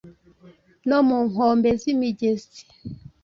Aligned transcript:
no 0.87 0.99
mu 1.07 1.17
nkombe 1.29 1.69
z’imigezi. 1.81 2.61